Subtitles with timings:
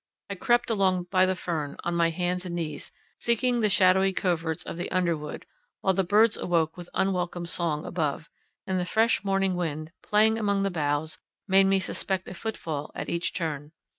[0.31, 4.63] I crept along by the fern, on my hands and knees, seeking the shadowy coverts
[4.63, 5.45] of the underwood,
[5.81, 8.27] while the birds awoke with unwelcome song above,
[8.65, 13.09] and the fresh morning wind, playing among the boughs, made me suspect a footfall at
[13.09, 13.73] each turn.